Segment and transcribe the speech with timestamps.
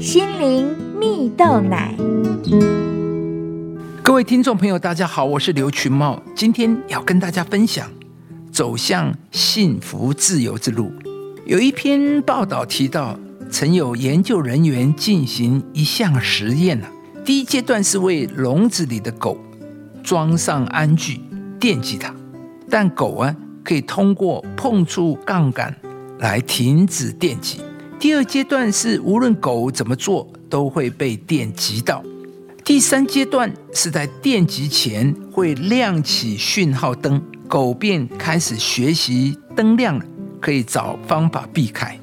[0.00, 1.94] 心灵蜜豆奶。
[4.02, 7.86] 各位听众朋友，大家好，我是刘群茂，今天要跟大家分享
[8.50, 10.90] 走向幸福自由之路。
[11.44, 16.86] 有一篇报道提到，曾有研究人员进行一项实验呢。
[17.22, 19.36] 第一阶段是为笼子里的狗
[20.02, 21.20] 装上安具，
[21.60, 22.14] 电击它，
[22.70, 25.76] 但狗啊可以通过碰触杠杆
[26.18, 27.60] 来停止电击。
[28.00, 32.02] 第二阶段是无论狗怎么做都会被电击到。
[32.64, 40.04] 第三阶段是在电击前会亮起讯号灯，狗便开始学习灯亮了，
[40.40, 42.00] 可以找方法避开。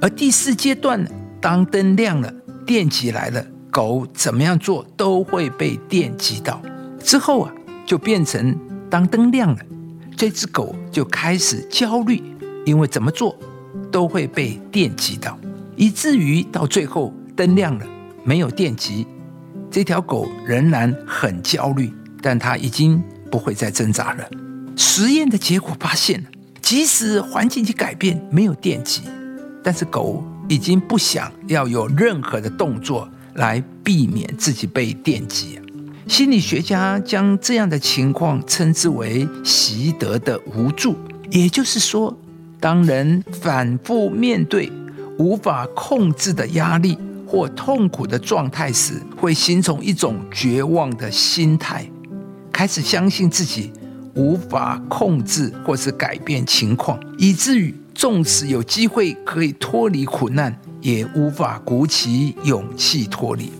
[0.00, 1.04] 而第四阶段，
[1.40, 2.32] 当灯亮了，
[2.64, 6.62] 电击来了，狗怎么样做都会被电击到。
[7.02, 7.52] 之后啊，
[7.84, 8.56] 就变成
[8.88, 9.58] 当灯亮了，
[10.16, 12.22] 这只狗就开始焦虑，
[12.64, 13.36] 因为怎么做
[13.90, 15.38] 都会被电击到，
[15.76, 17.86] 以至于到最后灯亮了，
[18.24, 19.06] 没有电击。
[19.70, 24.28] 这条狗仍然很焦虑，但它已经不会再挣扎了。
[24.76, 26.24] 实验的结果发现，
[26.60, 29.02] 即使环境去改变，没有电击，
[29.62, 35.60] 但是狗已经不想要有任何的动作来避免自己被电击。
[36.08, 40.96] 心理学家将这样的情况称之为“习得的无助”，
[41.30, 42.12] 也就是说，
[42.60, 44.70] 当人反复面对
[45.18, 46.98] 无法控制的压力。
[47.26, 51.88] 或痛苦的状态时，会形成一种绝望的心态，
[52.50, 53.72] 开始相信自己
[54.16, 63.52] 无法控制或是改变情况，以至于纵使有机会可以脱离苦难，也无法鼓起勇气脱离。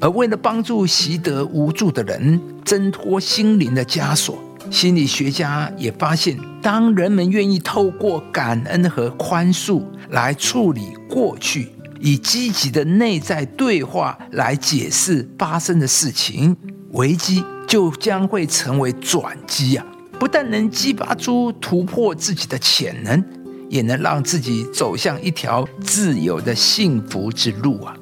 [0.00, 4.36] 而为了帮助习得无助的人挣脱心灵的枷锁，
[4.70, 11.68] 心理学家也发现，当人们愿意透过感恩和宽恕来处理过去。
[12.04, 16.56] 以积极的内在对话来解释发生的事情，
[16.94, 19.86] 危机就将会成为转机啊！
[20.18, 23.24] 不但能激发出突破自己的潜能，
[23.68, 27.94] 也能让自己走向一条自由的幸福之路啊！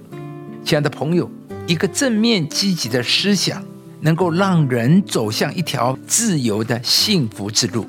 [0.64, 1.30] 亲爱的朋友，
[1.66, 3.62] 一个正面积极的思想，
[4.00, 7.86] 能够让人走向一条自由的幸福之路。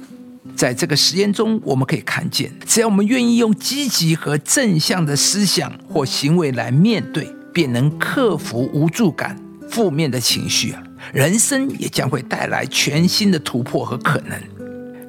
[0.55, 9.39] 在这个实验中，我们可以看见，只要我们愿意用积极和正向的思想或行为来面对，便能克服无助感、
[9.69, 10.83] 负面的情绪啊，
[11.13, 14.39] 人生也将会带来全新的突破和可能。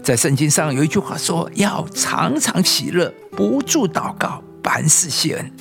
[0.03, 5.53] 在圣经上有一句话说：“要常常喜乐，不住祷告，凡事谢恩，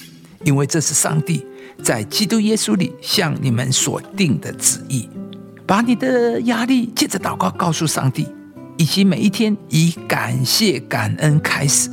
[0.46, 1.46] 因为这是上帝
[1.84, 5.10] 在基督耶稣里向你们所定的旨意。”
[5.72, 8.28] 把你的压力借着祷告告诉上帝。
[8.76, 11.90] 以及每一天以感谢感恩开始，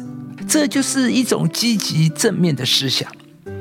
[0.49, 3.09] 这就是一种积极正面的思想。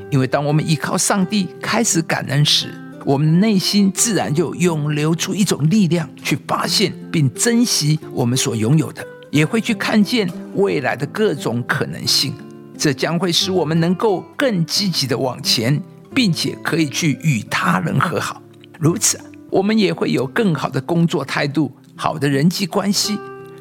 [0.10, 2.74] 因为当我们依靠上帝开始感恩时，
[3.06, 12.34] 我们内心自然就涌流出一种力量，去发现并珍惜我们所拥有的，也会去看见未来的各种可能性。
[12.76, 15.80] 这将会使我们能够更积极的往前，
[16.16, 18.42] 并且可以去与他人和好。
[18.80, 21.72] 如此，我们也会有更好的工作态度。
[21.96, 23.18] 好的人际关系，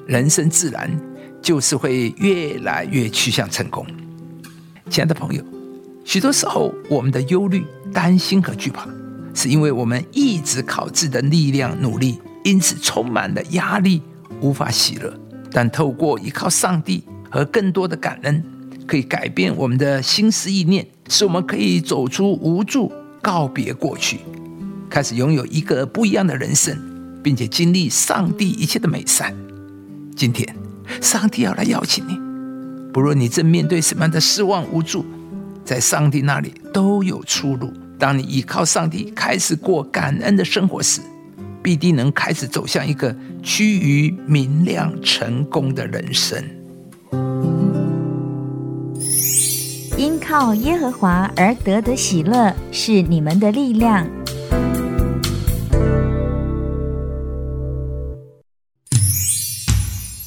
[0.06, 0.91] 人生自然
[1.41, 3.86] 就是会越来越趋向成功。
[4.91, 5.42] 亲爱的朋友，
[6.04, 7.64] 许多时候我们的忧虑、
[7.94, 8.86] 担心和惧怕，
[9.32, 14.02] 是因为我们一直靠自己的力量努力，因此充满了压力，
[14.41, 15.12] 无法喜乐。
[15.50, 18.44] 但透过依靠上帝和更多的感恩，
[18.86, 22.92] 可以改变我们的心思意念，使我们可以走出无助，
[23.22, 24.19] 告别过去，
[24.96, 26.74] 开始拥有一个不一样的人生。
[27.22, 29.34] 并且经历上帝一切的美善。
[30.14, 30.48] 今天，
[31.02, 32.16] 上帝要来邀请你，
[32.92, 35.04] 不论你正面对什么样的失望无助，
[35.64, 37.72] 在上帝那里都有出路。
[37.98, 41.00] 当你依靠上帝开始过感恩的生活时，
[41.64, 46.40] 必定能开始走向一个趋于明亮、成功的人生。
[49.98, 54.06] 因靠耶和华而得的喜乐是你们的力量。